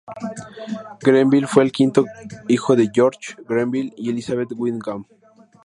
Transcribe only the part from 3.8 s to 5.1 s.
y Elizabeth Wyndham.